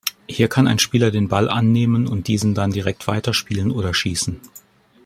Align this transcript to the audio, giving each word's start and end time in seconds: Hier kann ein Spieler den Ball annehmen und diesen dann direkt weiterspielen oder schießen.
Hier 0.27 0.47
kann 0.47 0.67
ein 0.67 0.79
Spieler 0.79 1.11
den 1.11 1.27
Ball 1.27 1.47
annehmen 1.47 2.07
und 2.07 2.25
diesen 2.27 2.55
dann 2.55 2.71
direkt 2.71 3.05
weiterspielen 3.07 3.69
oder 3.69 3.93
schießen. 3.93 4.39